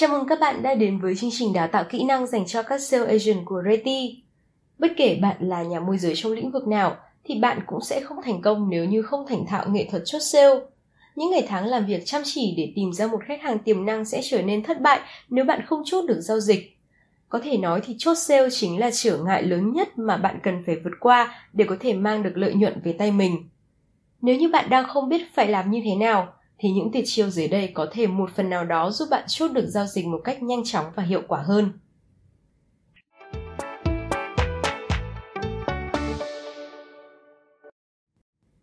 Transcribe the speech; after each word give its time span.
Chào 0.00 0.10
mừng 0.10 0.26
các 0.26 0.40
bạn 0.40 0.62
đã 0.62 0.74
đến 0.74 0.98
với 0.98 1.16
chương 1.16 1.30
trình 1.32 1.52
đào 1.52 1.68
tạo 1.68 1.84
kỹ 1.90 2.04
năng 2.04 2.26
dành 2.26 2.46
cho 2.46 2.62
các 2.62 2.80
sales 2.80 3.08
agent 3.08 3.46
của 3.46 3.62
Reti. 3.68 4.22
Bất 4.78 4.92
kể 4.96 5.18
bạn 5.22 5.36
là 5.40 5.62
nhà 5.62 5.80
môi 5.80 5.98
giới 5.98 6.12
trong 6.16 6.32
lĩnh 6.32 6.50
vực 6.50 6.68
nào, 6.68 6.96
thì 7.24 7.38
bạn 7.38 7.60
cũng 7.66 7.80
sẽ 7.80 8.00
không 8.00 8.22
thành 8.24 8.42
công 8.42 8.70
nếu 8.70 8.84
như 8.84 9.02
không 9.02 9.26
thành 9.28 9.46
thạo 9.46 9.68
nghệ 9.68 9.88
thuật 9.90 10.02
chốt 10.06 10.18
sale. 10.18 10.54
Những 11.16 11.30
ngày 11.30 11.46
tháng 11.48 11.66
làm 11.66 11.86
việc 11.86 12.02
chăm 12.04 12.22
chỉ 12.24 12.54
để 12.56 12.72
tìm 12.76 12.92
ra 12.92 13.06
một 13.06 13.18
khách 13.26 13.42
hàng 13.42 13.58
tiềm 13.58 13.86
năng 13.86 14.04
sẽ 14.04 14.20
trở 14.24 14.42
nên 14.42 14.62
thất 14.62 14.80
bại 14.80 15.00
nếu 15.30 15.44
bạn 15.44 15.60
không 15.66 15.82
chốt 15.84 16.04
được 16.08 16.20
giao 16.20 16.40
dịch. 16.40 16.76
Có 17.28 17.40
thể 17.44 17.56
nói 17.56 17.80
thì 17.84 17.94
chốt 17.98 18.14
sale 18.14 18.48
chính 18.50 18.80
là 18.80 18.90
trở 18.92 19.18
ngại 19.18 19.42
lớn 19.42 19.72
nhất 19.72 19.98
mà 19.98 20.16
bạn 20.16 20.38
cần 20.42 20.62
phải 20.66 20.76
vượt 20.84 20.94
qua 21.00 21.34
để 21.52 21.64
có 21.68 21.76
thể 21.80 21.94
mang 21.94 22.22
được 22.22 22.32
lợi 22.34 22.54
nhuận 22.54 22.80
về 22.84 22.92
tay 22.92 23.10
mình. 23.10 23.48
Nếu 24.22 24.36
như 24.36 24.48
bạn 24.48 24.70
đang 24.70 24.88
không 24.88 25.08
biết 25.08 25.34
phải 25.34 25.48
làm 25.48 25.70
như 25.70 25.80
thế 25.84 25.94
nào, 25.94 26.34
thì 26.58 26.70
những 26.70 26.90
tuyệt 26.92 27.04
chiêu 27.06 27.30
dưới 27.30 27.48
đây 27.48 27.70
có 27.74 27.86
thể 27.92 28.06
một 28.06 28.30
phần 28.36 28.50
nào 28.50 28.64
đó 28.64 28.90
giúp 28.90 29.08
bạn 29.10 29.24
chốt 29.26 29.48
được 29.48 29.66
giao 29.66 29.86
dịch 29.86 30.06
một 30.06 30.20
cách 30.24 30.42
nhanh 30.42 30.64
chóng 30.64 30.84
và 30.94 31.02
hiệu 31.02 31.22
quả 31.28 31.42
hơn. 31.42 31.72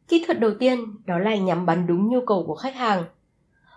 Kỹ 0.08 0.23
thuật 0.27 0.40
đầu 0.40 0.52
tiên 0.59 0.80
đó 1.05 1.20
là 1.20 1.35
nhắm 1.35 1.66
bắn 1.66 1.88
đúng 1.88 2.09
nhu 2.09 2.20
cầu 2.26 2.44
của 2.48 2.55
khách 2.55 2.76
hàng. 2.76 3.04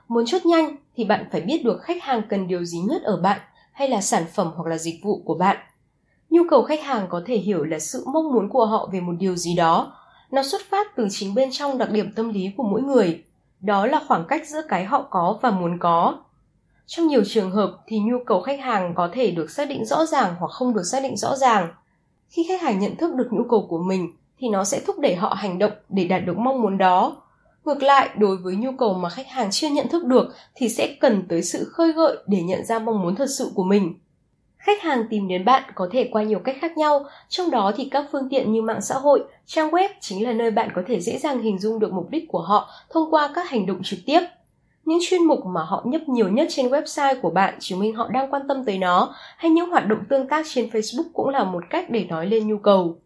Muốn 0.09 0.25
chốt 0.27 0.47
nhanh 0.47 0.77
thì 0.97 1.05
bạn 1.05 1.29
phải 1.33 1.41
biết 1.41 1.65
được 1.65 1.83
khách 1.83 2.03
hàng 2.03 2.23
cần 2.29 2.49
điều 2.49 2.65
gì 2.65 2.79
nhất 2.79 3.03
ở 3.03 3.16
bạn 3.16 3.41
hay 3.73 3.89
là 3.89 4.01
sản 4.01 4.25
phẩm 4.35 4.53
hoặc 4.57 4.66
là 4.66 4.79
dịch 4.79 5.01
vụ 5.03 5.23
của 5.25 5.35
bạn. 5.35 5.57
Nhu 6.30 6.43
cầu 6.51 6.63
khách 6.63 6.83
hàng 6.83 7.07
có 7.09 7.23
thể 7.27 7.37
hiểu 7.37 7.65
là 7.65 7.79
sự 7.79 8.05
mong 8.13 8.32
muốn 8.32 8.49
của 8.49 8.66
họ 8.66 8.88
về 8.93 9.01
một 9.01 9.13
điều 9.19 9.37
gì 9.37 9.57
đó. 9.57 9.93
Nó 10.30 10.43
xuất 10.43 10.63
phát 10.71 10.97
từ 10.97 11.09
chính 11.10 11.35
bên 11.35 11.49
trong 11.53 11.79
đặc 11.79 11.91
điểm 11.91 12.13
tâm 12.13 12.32
lý 12.32 12.51
của 12.57 12.63
mỗi 12.63 12.82
người. 12.82 13.25
Đó 13.60 13.87
là 13.87 14.02
khoảng 14.09 14.24
cách 14.28 14.48
giữa 14.48 14.62
cái 14.68 14.84
họ 14.84 15.06
có 15.10 15.38
và 15.42 15.51
muốn 15.51 15.78
có. 15.78 16.18
Trong 16.87 17.06
nhiều 17.06 17.23
trường 17.26 17.51
hợp 17.51 17.76
thì 17.87 17.98
nhu 17.98 18.16
cầu 18.26 18.40
khách 18.40 18.60
hàng 18.60 18.95
có 18.95 19.09
thể 19.12 19.30
được 19.30 19.51
xác 19.51 19.68
định 19.68 19.84
rõ 19.84 20.06
ràng 20.06 20.34
hoặc 20.38 20.51
không 20.51 20.74
được 20.74 20.82
xác 20.82 21.02
định 21.02 21.16
rõ 21.16 21.37
ràng. 21.37 21.68
Khi 22.29 22.45
khách 22.48 22.62
hàng 22.62 22.79
nhận 22.79 22.96
thức 22.96 23.14
được 23.14 23.29
nhu 23.30 23.45
cầu 23.51 23.66
của 23.68 23.79
mình 23.79 24.12
thì 24.38 24.48
nó 24.48 24.64
sẽ 24.64 24.80
thúc 24.86 24.98
đẩy 24.98 25.14
họ 25.14 25.34
hành 25.34 25.59
động 25.59 25.73
để 25.88 26.04
đạt 26.04 26.24
được 26.26 26.38
mong 26.38 26.62
muốn 26.62 26.79
đó. 26.79 27.16
Ngược 27.64 27.82
lại, 27.82 28.09
đối 28.18 28.36
với 28.36 28.56
nhu 28.56 28.70
cầu 28.79 28.95
mà 28.95 29.09
khách 29.09 29.29
hàng 29.29 29.48
chưa 29.51 29.68
nhận 29.68 29.88
thức 29.88 30.04
được 30.04 30.34
thì 30.54 30.68
sẽ 30.68 30.96
cần 31.01 31.23
tới 31.29 31.42
sự 31.42 31.64
khơi 31.64 31.92
gợi 31.92 32.16
để 32.26 32.42
nhận 32.42 32.64
ra 32.64 32.79
mong 32.79 33.02
muốn 33.02 33.16
thật 33.16 33.26
sự 33.38 33.51
của 33.54 33.64
mình. 33.64 33.95
Khách 34.59 34.82
hàng 34.82 35.04
tìm 35.10 35.28
đến 35.28 35.45
bạn 35.45 35.62
có 35.74 35.88
thể 35.92 36.09
qua 36.12 36.23
nhiều 36.23 36.38
cách 36.38 36.56
khác 36.60 36.78
nhau, 36.78 37.04
trong 37.28 37.51
đó 37.51 37.73
thì 37.76 37.88
các 37.90 38.04
phương 38.12 38.28
tiện 38.28 38.52
như 38.52 38.62
mạng 38.62 38.80
xã 38.80 38.95
hội, 38.95 39.24
trang 39.46 39.70
web 39.70 39.88
chính 40.01 40.24
là 40.24 40.32
nơi 40.32 40.51
bạn 40.51 40.70
có 40.74 40.82
thể 40.87 41.01
dễ 41.01 41.18
dàng 41.18 41.42
hình 41.42 41.59
dung 41.59 41.78
được 41.78 41.92
mục 41.92 42.10
đích 42.10 42.28
của 42.28 42.40
họ 42.40 42.70
thông 42.90 43.10
qua 43.10 43.30
các 43.34 43.51
hành 43.51 43.66
động 43.66 43.80
trực 43.84 43.98
tiếp. 44.06 44.20
Những 44.84 44.98
chuyên 45.02 45.24
mục 45.24 45.46
mà 45.46 45.62
họ 45.62 45.82
nhấp 45.86 46.09
nhiều 46.09 46.29
nhất 46.29 46.46
trên 46.51 46.68
website 46.68 47.20
của 47.20 47.30
bạn 47.30 47.54
chứng 47.60 47.79
minh 47.79 47.95
họ 47.95 48.09
đang 48.09 48.30
quan 48.30 48.42
tâm 48.48 48.64
tới 48.64 48.79
nó, 48.79 49.14
hay 49.36 49.51
những 49.51 49.70
hoạt 49.70 49.86
động 49.88 49.98
tương 50.09 50.29
tác 50.29 50.46
trên 50.48 50.68
Facebook 50.68 51.10
cũng 51.12 51.29
là 51.29 51.45
một 51.45 51.64
cách 51.70 51.90
để 51.90 52.04
nói 52.04 52.26
lên 52.26 52.48
nhu 52.48 52.59
cầu. 52.59 52.96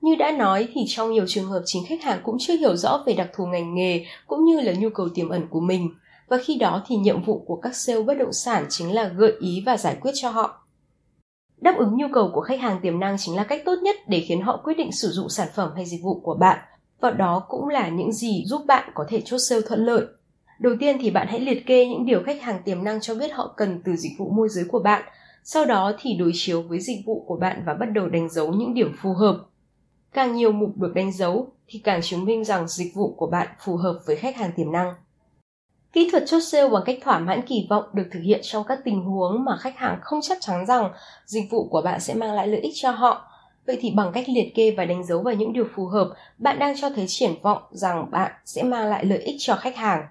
Như 0.00 0.14
đã 0.14 0.30
nói 0.30 0.68
thì 0.72 0.80
trong 0.88 1.12
nhiều 1.12 1.24
trường 1.28 1.44
hợp 1.44 1.62
chính 1.64 1.84
khách 1.88 2.02
hàng 2.02 2.20
cũng 2.22 2.36
chưa 2.40 2.56
hiểu 2.56 2.76
rõ 2.76 3.02
về 3.06 3.12
đặc 3.12 3.28
thù 3.34 3.46
ngành 3.46 3.74
nghề 3.74 4.04
cũng 4.26 4.44
như 4.44 4.60
là 4.60 4.72
nhu 4.72 4.88
cầu 4.90 5.08
tiềm 5.14 5.28
ẩn 5.28 5.46
của 5.50 5.60
mình. 5.60 5.90
Và 6.28 6.38
khi 6.44 6.54
đó 6.54 6.82
thì 6.86 6.96
nhiệm 6.96 7.22
vụ 7.22 7.44
của 7.46 7.56
các 7.56 7.76
sale 7.76 8.02
bất 8.02 8.14
động 8.14 8.32
sản 8.32 8.66
chính 8.68 8.94
là 8.94 9.04
gợi 9.04 9.32
ý 9.40 9.62
và 9.66 9.76
giải 9.76 9.96
quyết 10.00 10.12
cho 10.14 10.30
họ. 10.30 10.65
Đáp 11.60 11.74
ứng 11.78 11.96
nhu 11.96 12.06
cầu 12.12 12.30
của 12.34 12.40
khách 12.40 12.60
hàng 12.60 12.78
tiềm 12.82 13.00
năng 13.00 13.16
chính 13.18 13.36
là 13.36 13.44
cách 13.44 13.62
tốt 13.64 13.76
nhất 13.82 13.96
để 14.08 14.24
khiến 14.28 14.40
họ 14.40 14.60
quyết 14.64 14.74
định 14.74 14.92
sử 14.92 15.08
dụng 15.08 15.28
sản 15.28 15.48
phẩm 15.54 15.70
hay 15.74 15.86
dịch 15.86 16.02
vụ 16.02 16.20
của 16.20 16.34
bạn. 16.34 16.58
Và 17.00 17.10
đó 17.10 17.44
cũng 17.48 17.68
là 17.68 17.88
những 17.88 18.12
gì 18.12 18.44
giúp 18.46 18.62
bạn 18.66 18.90
có 18.94 19.04
thể 19.08 19.22
chốt 19.24 19.38
sale 19.38 19.62
thuận 19.68 19.84
lợi. 19.84 20.06
Đầu 20.58 20.72
tiên 20.80 20.96
thì 21.00 21.10
bạn 21.10 21.26
hãy 21.30 21.40
liệt 21.40 21.66
kê 21.66 21.86
những 21.86 22.06
điều 22.06 22.22
khách 22.26 22.42
hàng 22.42 22.62
tiềm 22.64 22.84
năng 22.84 23.00
cho 23.00 23.14
biết 23.14 23.32
họ 23.32 23.54
cần 23.56 23.80
từ 23.84 23.96
dịch 23.96 24.12
vụ 24.18 24.30
môi 24.30 24.48
giới 24.48 24.64
của 24.64 24.78
bạn. 24.78 25.02
Sau 25.44 25.64
đó 25.64 25.92
thì 26.00 26.14
đối 26.18 26.30
chiếu 26.34 26.62
với 26.62 26.80
dịch 26.80 26.98
vụ 27.06 27.24
của 27.26 27.36
bạn 27.36 27.62
và 27.66 27.74
bắt 27.74 27.86
đầu 27.86 28.08
đánh 28.08 28.28
dấu 28.30 28.52
những 28.52 28.74
điểm 28.74 28.92
phù 29.02 29.12
hợp 29.12 29.46
Càng 30.16 30.34
nhiều 30.34 30.52
mục 30.52 30.76
được 30.76 30.92
đánh 30.94 31.12
dấu 31.12 31.52
thì 31.68 31.78
càng 31.78 32.02
chứng 32.02 32.24
minh 32.24 32.44
rằng 32.44 32.68
dịch 32.68 32.94
vụ 32.94 33.14
của 33.16 33.26
bạn 33.26 33.48
phù 33.64 33.76
hợp 33.76 34.00
với 34.06 34.16
khách 34.16 34.36
hàng 34.36 34.50
tiềm 34.56 34.72
năng. 34.72 34.94
Kỹ 35.96 36.08
thuật 36.10 36.22
chốt 36.26 36.40
sale 36.40 36.68
bằng 36.68 36.82
cách 36.86 36.98
thỏa 37.02 37.18
mãn 37.18 37.42
kỳ 37.46 37.66
vọng 37.70 37.84
được 37.92 38.08
thực 38.12 38.20
hiện 38.20 38.40
trong 38.42 38.64
các 38.64 38.78
tình 38.84 39.04
huống 39.04 39.44
mà 39.44 39.56
khách 39.56 39.76
hàng 39.76 39.98
không 40.02 40.20
chắc 40.22 40.38
chắn 40.40 40.66
rằng 40.66 40.92
dịch 41.24 41.50
vụ 41.50 41.68
của 41.68 41.82
bạn 41.82 42.00
sẽ 42.00 42.14
mang 42.14 42.32
lại 42.32 42.48
lợi 42.48 42.60
ích 42.60 42.72
cho 42.74 42.90
họ. 42.90 43.28
Vậy 43.66 43.78
thì 43.80 43.90
bằng 43.90 44.12
cách 44.12 44.24
liệt 44.28 44.52
kê 44.54 44.70
và 44.70 44.84
đánh 44.84 45.04
dấu 45.04 45.22
vào 45.22 45.34
những 45.34 45.52
điều 45.52 45.66
phù 45.74 45.86
hợp, 45.86 46.10
bạn 46.38 46.58
đang 46.58 46.80
cho 46.80 46.90
thấy 46.90 47.04
triển 47.08 47.34
vọng 47.42 47.62
rằng 47.70 48.10
bạn 48.10 48.32
sẽ 48.44 48.62
mang 48.62 48.86
lại 48.86 49.04
lợi 49.04 49.18
ích 49.18 49.36
cho 49.38 49.56
khách 49.56 49.76
hàng. 49.76 50.06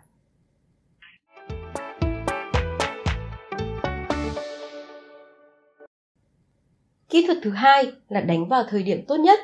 Kỹ 7.10 7.26
thuật 7.28 7.38
thứ 7.44 7.52
hai 7.52 7.92
là 8.10 8.22
đánh 8.22 8.48
vào 8.48 8.64
thời 8.70 8.84
điểm 8.84 9.06
tốt 9.08 9.18
nhất 9.18 9.40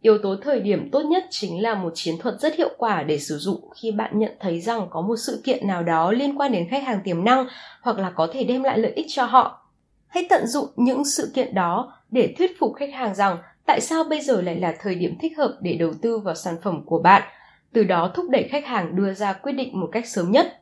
Yếu 0.00 0.18
tố 0.18 0.36
thời 0.42 0.60
điểm 0.60 0.90
tốt 0.90 1.00
nhất 1.00 1.24
chính 1.30 1.62
là 1.62 1.74
một 1.74 1.90
chiến 1.94 2.18
thuật 2.18 2.40
rất 2.40 2.54
hiệu 2.54 2.70
quả 2.78 3.02
để 3.02 3.18
sử 3.18 3.38
dụng 3.38 3.70
khi 3.74 3.90
bạn 3.90 4.18
nhận 4.18 4.32
thấy 4.40 4.60
rằng 4.60 4.86
có 4.90 5.00
một 5.00 5.16
sự 5.16 5.40
kiện 5.44 5.66
nào 5.66 5.82
đó 5.82 6.12
liên 6.12 6.40
quan 6.40 6.52
đến 6.52 6.68
khách 6.70 6.82
hàng 6.82 7.00
tiềm 7.04 7.24
năng 7.24 7.46
hoặc 7.82 7.98
là 7.98 8.10
có 8.10 8.28
thể 8.32 8.44
đem 8.44 8.62
lại 8.62 8.78
lợi 8.78 8.92
ích 8.92 9.06
cho 9.08 9.24
họ. 9.24 9.66
Hãy 10.06 10.26
tận 10.30 10.46
dụng 10.46 10.66
những 10.76 11.04
sự 11.04 11.30
kiện 11.34 11.54
đó 11.54 11.92
để 12.10 12.34
thuyết 12.38 12.58
phục 12.58 12.74
khách 12.74 12.94
hàng 12.94 13.14
rằng 13.14 13.38
tại 13.66 13.80
sao 13.80 14.04
bây 14.04 14.20
giờ 14.20 14.40
lại 14.40 14.56
là 14.56 14.74
thời 14.80 14.94
điểm 14.94 15.18
thích 15.20 15.38
hợp 15.38 15.58
để 15.60 15.74
đầu 15.74 15.92
tư 16.02 16.18
vào 16.18 16.34
sản 16.34 16.54
phẩm 16.62 16.82
của 16.86 16.98
bạn, 16.98 17.22
từ 17.72 17.84
đó 17.84 18.10
thúc 18.14 18.30
đẩy 18.30 18.48
khách 18.50 18.66
hàng 18.66 18.96
đưa 18.96 19.14
ra 19.14 19.32
quyết 19.32 19.52
định 19.52 19.80
một 19.80 19.88
cách 19.92 20.06
sớm 20.06 20.30
nhất. 20.30 20.60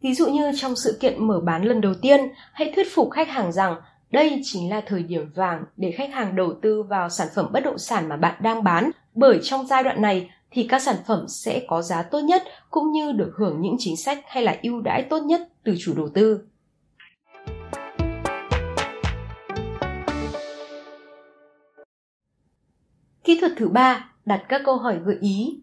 Ví 0.00 0.14
dụ 0.14 0.26
như 0.26 0.52
trong 0.56 0.76
sự 0.76 0.98
kiện 1.00 1.26
mở 1.26 1.40
bán 1.40 1.64
lần 1.64 1.80
đầu 1.80 1.94
tiên, 2.02 2.20
hãy 2.52 2.72
thuyết 2.74 2.86
phục 2.94 3.10
khách 3.10 3.28
hàng 3.28 3.52
rằng 3.52 3.74
đây 4.10 4.40
chính 4.44 4.70
là 4.70 4.80
thời 4.86 5.02
điểm 5.02 5.30
vàng 5.34 5.64
để 5.76 5.90
khách 5.90 6.12
hàng 6.12 6.36
đầu 6.36 6.52
tư 6.62 6.82
vào 6.82 7.08
sản 7.08 7.28
phẩm 7.34 7.46
bất 7.52 7.60
động 7.60 7.78
sản 7.78 8.08
mà 8.08 8.16
bạn 8.16 8.34
đang 8.42 8.64
bán, 8.64 8.90
bởi 9.14 9.40
trong 9.42 9.66
giai 9.66 9.84
đoạn 9.84 10.02
này 10.02 10.30
thì 10.50 10.66
các 10.68 10.82
sản 10.82 10.96
phẩm 11.06 11.24
sẽ 11.28 11.62
có 11.68 11.82
giá 11.82 12.02
tốt 12.02 12.20
nhất 12.20 12.42
cũng 12.70 12.92
như 12.92 13.12
được 13.12 13.32
hưởng 13.36 13.60
những 13.60 13.76
chính 13.78 13.96
sách 13.96 14.18
hay 14.26 14.42
là 14.42 14.56
ưu 14.62 14.80
đãi 14.80 15.02
tốt 15.02 15.22
nhất 15.22 15.48
từ 15.64 15.74
chủ 15.78 15.94
đầu 15.96 16.08
tư. 16.08 16.40
Kỹ 23.24 23.40
thuật 23.40 23.52
thứ 23.56 23.68
ba, 23.68 24.10
đặt 24.24 24.42
các 24.48 24.62
câu 24.64 24.76
hỏi 24.76 24.98
gợi 25.04 25.16
ý. 25.20 25.60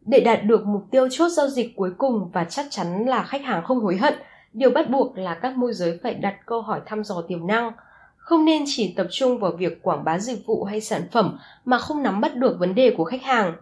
Để 0.00 0.20
đạt 0.20 0.44
được 0.44 0.66
mục 0.66 0.82
tiêu 0.90 1.08
chốt 1.10 1.28
giao 1.28 1.48
dịch 1.48 1.76
cuối 1.76 1.90
cùng 1.98 2.30
và 2.32 2.44
chắc 2.44 2.66
chắn 2.70 3.04
là 3.06 3.22
khách 3.22 3.44
hàng 3.44 3.64
không 3.64 3.80
hối 3.80 3.96
hận, 3.96 4.14
điều 4.52 4.70
bắt 4.70 4.90
buộc 4.90 5.18
là 5.18 5.34
các 5.34 5.56
môi 5.56 5.72
giới 5.72 5.98
phải 6.02 6.14
đặt 6.14 6.36
câu 6.46 6.62
hỏi 6.62 6.80
thăm 6.86 7.04
dò 7.04 7.22
tiềm 7.28 7.46
năng– 7.46 7.72
không 8.28 8.44
nên 8.44 8.62
chỉ 8.66 8.92
tập 8.96 9.06
trung 9.10 9.38
vào 9.38 9.52
việc 9.52 9.82
quảng 9.82 10.04
bá 10.04 10.18
dịch 10.18 10.46
vụ 10.46 10.64
hay 10.64 10.80
sản 10.80 11.02
phẩm 11.12 11.38
mà 11.64 11.78
không 11.78 12.02
nắm 12.02 12.20
bắt 12.20 12.36
được 12.36 12.56
vấn 12.58 12.74
đề 12.74 12.94
của 12.96 13.04
khách 13.04 13.22
hàng. 13.22 13.56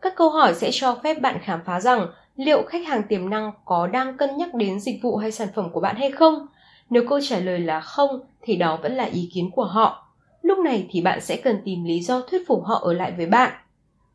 Các 0.00 0.16
câu 0.16 0.30
hỏi 0.30 0.54
sẽ 0.54 0.70
cho 0.72 0.94
phép 1.02 1.14
bạn 1.20 1.38
khám 1.42 1.60
phá 1.64 1.80
rằng 1.80 2.06
liệu 2.36 2.62
khách 2.68 2.86
hàng 2.86 3.02
tiềm 3.08 3.30
năng 3.30 3.52
có 3.64 3.86
đang 3.86 4.16
cân 4.16 4.36
nhắc 4.36 4.54
đến 4.54 4.80
dịch 4.80 4.98
vụ 5.02 5.16
hay 5.16 5.32
sản 5.32 5.48
phẩm 5.54 5.70
của 5.72 5.80
bạn 5.80 5.96
hay 5.96 6.10
không. 6.10 6.46
Nếu 6.90 7.02
câu 7.08 7.20
trả 7.28 7.38
lời 7.38 7.58
là 7.58 7.80
không, 7.80 8.20
thì 8.42 8.56
đó 8.56 8.78
vẫn 8.82 8.94
là 8.94 9.04
ý 9.04 9.30
kiến 9.34 9.50
của 9.50 9.64
họ. 9.64 10.08
Lúc 10.42 10.58
này 10.58 10.86
thì 10.90 11.00
bạn 11.00 11.20
sẽ 11.20 11.36
cần 11.36 11.60
tìm 11.64 11.84
lý 11.84 12.00
do 12.00 12.20
thuyết 12.20 12.42
phục 12.48 12.64
họ 12.64 12.80
ở 12.82 12.92
lại 12.92 13.12
với 13.16 13.26
bạn. 13.26 13.52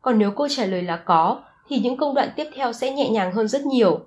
Còn 0.02 0.18
nếu 0.18 0.30
câu 0.30 0.48
trả 0.48 0.66
lời 0.66 0.82
là 0.82 0.96
có, 0.96 1.42
thì 1.68 1.78
những 1.78 1.96
công 1.96 2.14
đoạn 2.14 2.28
tiếp 2.36 2.46
theo 2.54 2.72
sẽ 2.72 2.90
nhẹ 2.90 3.10
nhàng 3.10 3.32
hơn 3.32 3.48
rất 3.48 3.66
nhiều. 3.66 4.00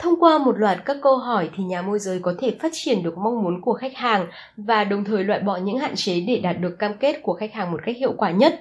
Thông 0.00 0.20
qua 0.20 0.38
một 0.38 0.58
loạt 0.58 0.78
các 0.84 0.96
câu 1.02 1.16
hỏi 1.16 1.50
thì 1.56 1.64
nhà 1.64 1.82
môi 1.82 1.98
giới 1.98 2.18
có 2.18 2.34
thể 2.38 2.56
phát 2.60 2.72
triển 2.72 3.02
được 3.02 3.18
mong 3.18 3.42
muốn 3.42 3.60
của 3.60 3.74
khách 3.74 3.96
hàng 3.96 4.26
và 4.56 4.84
đồng 4.84 5.04
thời 5.04 5.24
loại 5.24 5.40
bỏ 5.40 5.56
những 5.56 5.78
hạn 5.78 5.92
chế 5.96 6.20
để 6.20 6.40
đạt 6.42 6.60
được 6.60 6.76
cam 6.78 6.94
kết 6.94 7.20
của 7.22 7.34
khách 7.34 7.52
hàng 7.52 7.72
một 7.72 7.80
cách 7.86 7.96
hiệu 7.96 8.12
quả 8.16 8.30
nhất. 8.30 8.60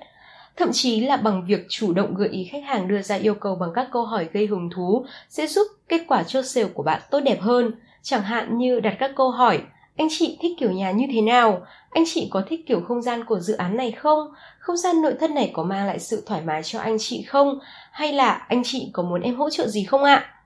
Thậm 0.57 0.69
chí 0.71 1.01
là 1.01 1.17
bằng 1.17 1.45
việc 1.45 1.65
chủ 1.69 1.93
động 1.93 2.15
gợi 2.15 2.29
ý 2.29 2.43
khách 2.43 2.63
hàng 2.65 2.87
đưa 2.87 3.01
ra 3.01 3.15
yêu 3.15 3.33
cầu 3.33 3.55
bằng 3.55 3.69
các 3.75 3.87
câu 3.91 4.05
hỏi 4.05 4.27
gây 4.33 4.45
hứng 4.47 4.69
thú 4.75 5.05
sẽ 5.29 5.47
giúp 5.47 5.67
kết 5.87 6.01
quả 6.07 6.23
chốt 6.23 6.41
sale 6.41 6.67
của 6.73 6.83
bạn 6.83 7.01
tốt 7.11 7.19
đẹp 7.19 7.41
hơn. 7.41 7.71
Chẳng 8.01 8.21
hạn 8.21 8.57
như 8.57 8.79
đặt 8.79 8.95
các 8.99 9.11
câu 9.15 9.31
hỏi, 9.31 9.59
anh 9.97 10.07
chị 10.11 10.37
thích 10.41 10.51
kiểu 10.59 10.71
nhà 10.71 10.91
như 10.91 11.05
thế 11.11 11.21
nào? 11.21 11.61
Anh 11.91 12.03
chị 12.07 12.27
có 12.31 12.43
thích 12.49 12.59
kiểu 12.67 12.81
không 12.87 13.01
gian 13.01 13.25
của 13.25 13.39
dự 13.39 13.53
án 13.53 13.77
này 13.77 13.91
không? 13.91 14.27
Không 14.59 14.77
gian 14.77 15.01
nội 15.01 15.13
thất 15.19 15.31
này 15.31 15.51
có 15.53 15.63
mang 15.63 15.87
lại 15.87 15.99
sự 15.99 16.23
thoải 16.25 16.41
mái 16.41 16.63
cho 16.63 16.79
anh 16.79 16.97
chị 16.99 17.21
không? 17.21 17.59
Hay 17.91 18.13
là 18.13 18.31
anh 18.31 18.61
chị 18.65 18.89
có 18.93 19.03
muốn 19.03 19.21
em 19.21 19.35
hỗ 19.35 19.49
trợ 19.49 19.67
gì 19.67 19.83
không 19.83 20.03
ạ? 20.03 20.38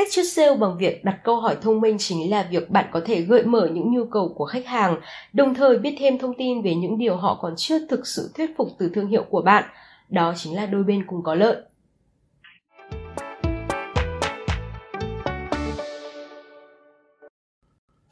Cách 0.00 0.08
chốt 0.10 0.22
sale 0.22 0.56
bằng 0.56 0.78
việc 0.78 1.04
đặt 1.04 1.18
câu 1.24 1.36
hỏi 1.36 1.56
thông 1.62 1.80
minh 1.80 1.96
chính 1.98 2.30
là 2.30 2.48
việc 2.50 2.70
bạn 2.70 2.84
có 2.92 3.00
thể 3.04 3.20
gợi 3.20 3.44
mở 3.44 3.68
những 3.72 3.94
nhu 3.94 4.04
cầu 4.04 4.34
của 4.36 4.44
khách 4.44 4.66
hàng, 4.66 5.00
đồng 5.32 5.54
thời 5.54 5.78
biết 5.78 5.96
thêm 5.98 6.18
thông 6.18 6.34
tin 6.38 6.62
về 6.62 6.74
những 6.74 6.98
điều 6.98 7.16
họ 7.16 7.38
còn 7.42 7.54
chưa 7.56 7.86
thực 7.86 8.06
sự 8.06 8.30
thuyết 8.34 8.56
phục 8.56 8.68
từ 8.78 8.90
thương 8.94 9.06
hiệu 9.06 9.24
của 9.30 9.42
bạn. 9.42 9.64
Đó 10.08 10.34
chính 10.36 10.56
là 10.56 10.66
đôi 10.66 10.84
bên 10.84 11.06
cùng 11.06 11.22
có 11.22 11.34
lợi. 11.34 11.56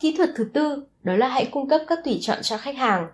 Kỹ 0.00 0.14
thuật 0.16 0.30
thứ 0.36 0.50
tư 0.52 0.82
đó 1.02 1.16
là 1.16 1.28
hãy 1.28 1.48
cung 1.50 1.68
cấp 1.68 1.80
các 1.88 1.98
tùy 2.04 2.18
chọn 2.20 2.38
cho 2.42 2.56
khách 2.56 2.76
hàng. 2.76 3.08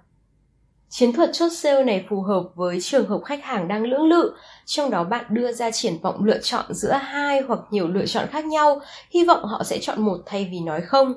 Chiến 0.89 1.13
thuật 1.13 1.31
chốt 1.33 1.49
sale 1.53 1.85
này 1.85 2.05
phù 2.09 2.21
hợp 2.21 2.43
với 2.55 2.81
trường 2.81 3.09
hợp 3.09 3.21
khách 3.25 3.45
hàng 3.45 3.69
đang 3.69 3.85
lưỡng 3.85 4.03
lự, 4.03 4.35
trong 4.67 4.91
đó 4.91 5.05
bạn 5.05 5.25
đưa 5.29 5.53
ra 5.53 5.71
triển 5.71 5.99
vọng 6.03 6.25
lựa 6.25 6.39
chọn 6.39 6.65
giữa 6.69 6.93
hai 6.93 7.41
hoặc 7.41 7.61
nhiều 7.71 7.89
lựa 7.89 8.07
chọn 8.07 8.29
khác 8.31 8.45
nhau, 8.45 8.81
hy 9.11 9.25
vọng 9.25 9.45
họ 9.45 9.63
sẽ 9.65 9.79
chọn 9.79 10.03
một 10.03 10.19
thay 10.27 10.49
vì 10.53 10.61
nói 10.61 10.81
không. 10.81 11.15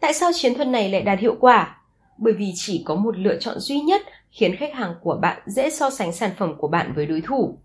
Tại 0.00 0.14
sao 0.14 0.30
chiến 0.34 0.54
thuật 0.54 0.68
này 0.68 0.88
lại 0.88 1.02
đạt 1.02 1.18
hiệu 1.18 1.36
quả? 1.40 1.76
Bởi 2.18 2.32
vì 2.32 2.52
chỉ 2.56 2.82
có 2.86 2.94
một 2.94 3.18
lựa 3.18 3.36
chọn 3.40 3.58
duy 3.58 3.80
nhất 3.80 4.02
khiến 4.30 4.56
khách 4.56 4.74
hàng 4.74 4.94
của 5.02 5.18
bạn 5.20 5.42
dễ 5.46 5.70
so 5.70 5.90
sánh 5.90 6.12
sản 6.12 6.30
phẩm 6.38 6.54
của 6.58 6.68
bạn 6.68 6.92
với 6.96 7.06
đối 7.06 7.20
thủ. 7.20 7.58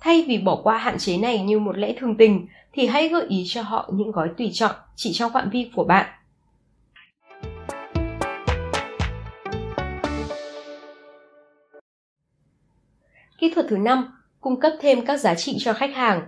Thay 0.00 0.24
vì 0.28 0.38
bỏ 0.38 0.60
qua 0.62 0.78
hạn 0.78 0.98
chế 0.98 1.18
này 1.18 1.38
như 1.38 1.58
một 1.58 1.78
lẽ 1.78 1.94
thường 1.98 2.16
tình, 2.16 2.46
thì 2.72 2.86
hãy 2.86 3.08
gợi 3.08 3.26
ý 3.28 3.44
cho 3.48 3.62
họ 3.62 3.90
những 3.92 4.10
gói 4.10 4.28
tùy 4.38 4.50
chọn 4.52 4.74
chỉ 4.96 5.12
trong 5.12 5.32
phạm 5.32 5.50
vi 5.50 5.70
của 5.76 5.84
bạn. 5.84 6.06
Kỹ 13.40 13.52
thuật 13.54 13.66
thứ 13.68 13.76
năm, 13.76 14.12
cung 14.40 14.60
cấp 14.60 14.72
thêm 14.80 15.06
các 15.06 15.20
giá 15.20 15.34
trị 15.34 15.56
cho 15.58 15.72
khách 15.72 15.94
hàng. 15.94 16.22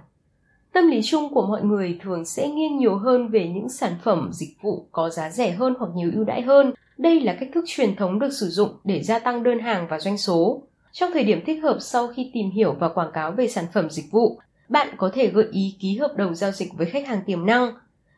Tâm 0.73 0.89
lý 0.89 1.01
chung 1.03 1.35
của 1.35 1.47
mọi 1.47 1.63
người 1.63 1.99
thường 2.03 2.25
sẽ 2.25 2.49
nghiêng 2.49 2.79
nhiều 2.79 2.97
hơn 2.97 3.29
về 3.29 3.49
những 3.49 3.69
sản 3.69 3.93
phẩm, 4.05 4.31
dịch 4.33 4.57
vụ 4.63 4.87
có 4.93 5.11
giá 5.11 5.31
rẻ 5.31 5.51
hơn 5.51 5.75
hoặc 5.79 5.91
nhiều 5.95 6.11
ưu 6.15 6.25
đãi 6.25 6.43
hơn. 6.43 6.73
Đây 6.99 7.21
là 7.21 7.37
cách 7.41 7.49
thức 7.55 7.65
truyền 7.69 7.97
thống 7.97 8.19
được 8.19 8.33
sử 8.33 8.49
dụng 8.49 8.69
để 8.85 9.03
gia 9.03 9.19
tăng 9.19 9.43
đơn 9.43 9.59
hàng 9.59 9.87
và 9.91 10.01
doanh 10.01 10.19
số. 10.19 10.63
Trong 10.93 11.11
thời 11.13 11.25
điểm 11.25 11.45
thích 11.47 11.63
hợp 11.63 11.77
sau 11.81 12.09
khi 12.09 12.31
tìm 12.35 12.51
hiểu 12.51 12.77
và 12.79 12.89
quảng 12.89 13.13
cáo 13.13 13.33
về 13.33 13.49
sản 13.49 13.65
phẩm 13.75 13.91
dịch 13.91 14.11
vụ, 14.11 14.41
bạn 14.69 14.89
có 14.97 15.11
thể 15.15 15.27
gợi 15.27 15.47
ý 15.53 15.77
ký 15.81 15.97
hợp 15.97 16.17
đồng 16.17 16.35
giao 16.35 16.53
dịch 16.53 16.73
với 16.77 16.87
khách 16.87 17.07
hàng 17.07 17.23
tiềm 17.27 17.47
năng. 17.47 17.73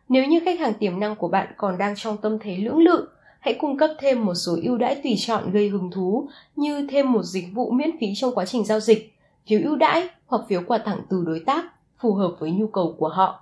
Nếu 0.08 0.24
như 0.24 0.40
khách 0.44 0.60
hàng 0.60 0.74
tiềm 0.74 1.00
năng 1.00 1.16
của 1.16 1.28
bạn 1.28 1.46
còn 1.56 1.78
đang 1.78 1.94
trong 1.96 2.16
tâm 2.16 2.38
thế 2.40 2.56
lưỡng 2.56 2.78
lự, 2.78 3.08
hãy 3.44 3.54
cung 3.54 3.76
cấp 3.76 3.90
thêm 3.98 4.24
một 4.24 4.34
số 4.34 4.56
ưu 4.62 4.76
đãi 4.76 4.94
tùy 4.94 5.14
chọn 5.18 5.50
gây 5.52 5.68
hứng 5.68 5.90
thú 5.90 6.28
như 6.56 6.86
thêm 6.90 7.12
một 7.12 7.22
dịch 7.22 7.44
vụ 7.54 7.70
miễn 7.70 7.90
phí 8.00 8.06
trong 8.16 8.34
quá 8.34 8.44
trình 8.44 8.64
giao 8.64 8.80
dịch, 8.80 9.14
phiếu 9.46 9.60
ưu 9.64 9.76
đãi 9.76 10.08
hoặc 10.26 10.42
phiếu 10.48 10.62
quà 10.66 10.78
tặng 10.78 11.00
từ 11.10 11.24
đối 11.26 11.42
tác 11.46 11.64
phù 11.98 12.14
hợp 12.14 12.36
với 12.38 12.50
nhu 12.50 12.66
cầu 12.66 12.96
của 12.98 13.08
họ. 13.08 13.40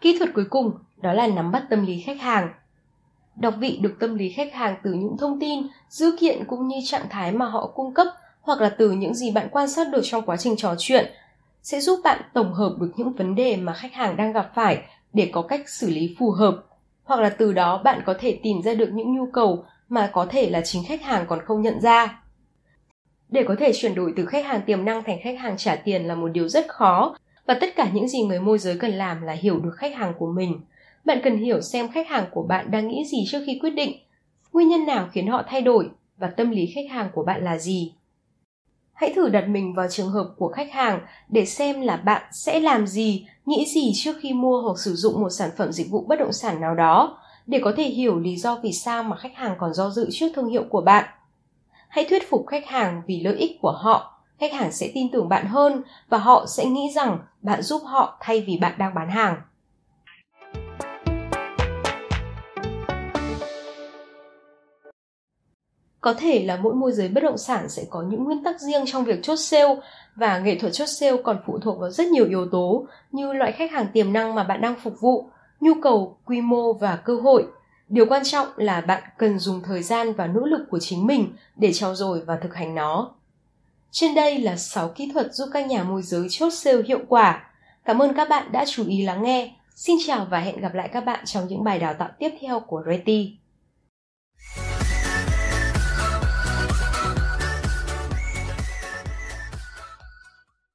Kỹ 0.00 0.18
thuật 0.18 0.30
cuối 0.34 0.44
cùng 0.50 0.72
đó 1.02 1.12
là 1.12 1.26
nắm 1.26 1.52
bắt 1.52 1.66
tâm 1.70 1.86
lý 1.86 2.00
khách 2.00 2.20
hàng. 2.20 2.52
Đọc 3.36 3.54
vị 3.58 3.78
được 3.82 3.96
tâm 4.00 4.14
lý 4.14 4.30
khách 4.30 4.54
hàng 4.54 4.76
từ 4.82 4.92
những 4.92 5.16
thông 5.18 5.40
tin, 5.40 5.66
dữ 5.88 6.16
kiện 6.20 6.44
cũng 6.44 6.68
như 6.68 6.76
trạng 6.84 7.06
thái 7.10 7.32
mà 7.32 7.46
họ 7.46 7.66
cung 7.66 7.94
cấp 7.94 8.06
hoặc 8.40 8.60
là 8.60 8.68
từ 8.68 8.90
những 8.90 9.14
gì 9.14 9.30
bạn 9.30 9.48
quan 9.52 9.68
sát 9.68 9.88
được 9.92 10.00
trong 10.04 10.26
quá 10.26 10.36
trình 10.36 10.56
trò 10.56 10.74
chuyện 10.78 11.12
sẽ 11.62 11.80
giúp 11.80 12.00
bạn 12.04 12.20
tổng 12.34 12.54
hợp 12.54 12.76
được 12.80 12.92
những 12.96 13.12
vấn 13.12 13.34
đề 13.34 13.56
mà 13.56 13.72
khách 13.72 13.92
hàng 13.92 14.16
đang 14.16 14.32
gặp 14.32 14.50
phải 14.54 14.82
để 15.12 15.30
có 15.32 15.42
cách 15.42 15.68
xử 15.68 15.90
lý 15.90 16.14
phù 16.18 16.30
hợp. 16.30 16.64
Hoặc 17.04 17.20
là 17.20 17.28
từ 17.28 17.52
đó 17.52 17.82
bạn 17.84 18.02
có 18.06 18.14
thể 18.20 18.40
tìm 18.42 18.62
ra 18.62 18.74
được 18.74 18.90
những 18.92 19.14
nhu 19.14 19.26
cầu 19.32 19.64
mà 19.88 20.10
có 20.12 20.26
thể 20.30 20.50
là 20.50 20.60
chính 20.60 20.84
khách 20.84 21.02
hàng 21.02 21.24
còn 21.28 21.38
không 21.44 21.62
nhận 21.62 21.80
ra. 21.80 22.22
Để 23.28 23.44
có 23.48 23.56
thể 23.58 23.72
chuyển 23.74 23.94
đổi 23.94 24.12
từ 24.16 24.26
khách 24.26 24.46
hàng 24.46 24.62
tiềm 24.66 24.84
năng 24.84 25.04
thành 25.04 25.18
khách 25.22 25.38
hàng 25.38 25.56
trả 25.56 25.76
tiền 25.76 26.04
là 26.04 26.14
một 26.14 26.28
điều 26.28 26.48
rất 26.48 26.68
khó 26.68 27.16
và 27.46 27.54
tất 27.60 27.76
cả 27.76 27.90
những 27.92 28.08
gì 28.08 28.22
người 28.22 28.40
môi 28.40 28.58
giới 28.58 28.78
cần 28.78 28.90
làm 28.90 29.22
là 29.22 29.32
hiểu 29.32 29.58
được 29.58 29.74
khách 29.76 29.96
hàng 29.96 30.12
của 30.18 30.32
mình. 30.32 30.60
Bạn 31.04 31.20
cần 31.24 31.36
hiểu 31.38 31.60
xem 31.60 31.88
khách 31.88 32.08
hàng 32.08 32.24
của 32.30 32.42
bạn 32.42 32.70
đang 32.70 32.88
nghĩ 32.88 33.04
gì 33.06 33.24
trước 33.30 33.42
khi 33.46 33.58
quyết 33.62 33.70
định, 33.70 33.92
nguyên 34.52 34.68
nhân 34.68 34.86
nào 34.86 35.08
khiến 35.12 35.26
họ 35.26 35.42
thay 35.46 35.62
đổi 35.62 35.90
và 36.16 36.26
tâm 36.26 36.50
lý 36.50 36.66
khách 36.74 36.90
hàng 36.90 37.10
của 37.14 37.24
bạn 37.24 37.44
là 37.44 37.58
gì 37.58 37.92
hãy 39.00 39.12
thử 39.16 39.28
đặt 39.28 39.48
mình 39.48 39.74
vào 39.74 39.86
trường 39.90 40.10
hợp 40.10 40.28
của 40.36 40.48
khách 40.48 40.72
hàng 40.72 41.00
để 41.28 41.46
xem 41.46 41.80
là 41.80 41.96
bạn 41.96 42.22
sẽ 42.32 42.60
làm 42.60 42.86
gì, 42.86 43.26
nghĩ 43.46 43.66
gì 43.74 43.92
trước 43.94 44.16
khi 44.20 44.32
mua 44.32 44.62
hoặc 44.62 44.78
sử 44.78 44.94
dụng 44.94 45.20
một 45.20 45.30
sản 45.30 45.50
phẩm 45.56 45.72
dịch 45.72 45.90
vụ 45.90 46.04
bất 46.08 46.18
động 46.18 46.32
sản 46.32 46.60
nào 46.60 46.74
đó 46.74 47.18
để 47.46 47.60
có 47.64 47.72
thể 47.76 47.84
hiểu 47.84 48.18
lý 48.18 48.36
do 48.36 48.58
vì 48.62 48.72
sao 48.72 49.02
mà 49.02 49.16
khách 49.16 49.34
hàng 49.34 49.54
còn 49.58 49.74
do 49.74 49.90
dự 49.90 50.08
trước 50.12 50.28
thương 50.34 50.48
hiệu 50.48 50.64
của 50.70 50.80
bạn. 50.80 51.04
Hãy 51.88 52.06
thuyết 52.10 52.30
phục 52.30 52.46
khách 52.46 52.66
hàng 52.66 53.02
vì 53.06 53.20
lợi 53.20 53.36
ích 53.36 53.58
của 53.62 53.72
họ. 53.72 54.20
Khách 54.40 54.52
hàng 54.52 54.72
sẽ 54.72 54.90
tin 54.94 55.10
tưởng 55.10 55.28
bạn 55.28 55.46
hơn 55.46 55.82
và 56.08 56.18
họ 56.18 56.46
sẽ 56.46 56.64
nghĩ 56.64 56.92
rằng 56.94 57.18
bạn 57.42 57.62
giúp 57.62 57.82
họ 57.84 58.16
thay 58.20 58.40
vì 58.40 58.56
bạn 58.56 58.72
đang 58.78 58.94
bán 58.94 59.10
hàng. 59.10 59.36
Có 66.00 66.14
thể 66.14 66.44
là 66.44 66.56
mỗi 66.56 66.74
môi 66.74 66.92
giới 66.92 67.08
bất 67.08 67.22
động 67.22 67.38
sản 67.38 67.68
sẽ 67.68 67.84
có 67.90 68.02
những 68.02 68.24
nguyên 68.24 68.44
tắc 68.44 68.60
riêng 68.60 68.84
trong 68.86 69.04
việc 69.04 69.22
chốt 69.22 69.36
sale 69.36 69.76
và 70.16 70.38
nghệ 70.38 70.58
thuật 70.58 70.72
chốt 70.72 70.86
sale 70.86 71.16
còn 71.24 71.38
phụ 71.46 71.58
thuộc 71.58 71.78
vào 71.78 71.90
rất 71.90 72.06
nhiều 72.06 72.26
yếu 72.28 72.46
tố 72.46 72.86
như 73.12 73.32
loại 73.32 73.52
khách 73.52 73.70
hàng 73.70 73.86
tiềm 73.92 74.12
năng 74.12 74.34
mà 74.34 74.44
bạn 74.44 74.60
đang 74.60 74.74
phục 74.82 75.00
vụ, 75.00 75.30
nhu 75.60 75.72
cầu, 75.82 76.16
quy 76.24 76.40
mô 76.40 76.72
và 76.72 76.96
cơ 76.96 77.16
hội. 77.16 77.46
Điều 77.88 78.06
quan 78.06 78.22
trọng 78.24 78.48
là 78.56 78.80
bạn 78.80 79.02
cần 79.18 79.38
dùng 79.38 79.62
thời 79.62 79.82
gian 79.82 80.12
và 80.12 80.26
nỗ 80.26 80.40
lực 80.40 80.66
của 80.70 80.78
chính 80.78 81.06
mình 81.06 81.32
để 81.56 81.72
trau 81.72 81.94
dồi 81.94 82.20
và 82.20 82.36
thực 82.42 82.54
hành 82.54 82.74
nó. 82.74 83.10
Trên 83.90 84.14
đây 84.14 84.38
là 84.38 84.56
6 84.56 84.88
kỹ 84.88 85.10
thuật 85.14 85.34
giúp 85.34 85.48
các 85.52 85.66
nhà 85.66 85.82
môi 85.82 86.02
giới 86.02 86.26
chốt 86.30 86.50
sale 86.50 86.82
hiệu 86.82 87.00
quả. 87.08 87.50
Cảm 87.84 88.02
ơn 88.02 88.14
các 88.14 88.28
bạn 88.28 88.52
đã 88.52 88.64
chú 88.68 88.84
ý 88.88 89.02
lắng 89.02 89.22
nghe. 89.22 89.54
Xin 89.74 89.96
chào 90.06 90.26
và 90.30 90.38
hẹn 90.38 90.60
gặp 90.60 90.74
lại 90.74 90.88
các 90.92 91.04
bạn 91.04 91.24
trong 91.24 91.46
những 91.48 91.64
bài 91.64 91.78
đào 91.78 91.94
tạo 91.94 92.08
tiếp 92.18 92.30
theo 92.40 92.60
của 92.60 92.82
Reti. 92.86 93.36